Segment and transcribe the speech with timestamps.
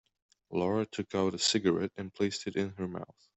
[0.49, 3.29] Laura took out a cigarette and placed it in her mouth.